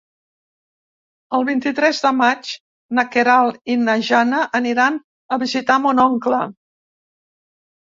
El 1.39 1.43
vint-i-tres 1.49 1.99
de 2.05 2.11
maig 2.21 2.49
na 3.01 3.05
Queralt 3.17 3.61
i 3.75 3.77
na 3.83 3.97
Jana 4.09 4.41
aniran 4.63 4.99
a 5.01 5.41
visitar 5.47 5.79
mon 5.87 6.05
oncle. 6.09 6.43